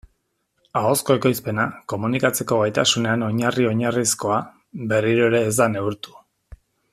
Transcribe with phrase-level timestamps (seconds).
[0.79, 4.41] Ahozko ekoizpena, komunikatzeko gaitasunean oinarri-oinarrizkoa,
[4.95, 6.19] berriro ere ez da neurtu.